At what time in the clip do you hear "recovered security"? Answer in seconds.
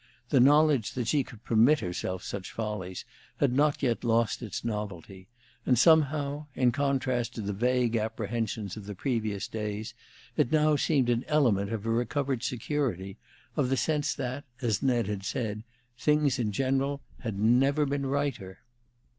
11.93-13.17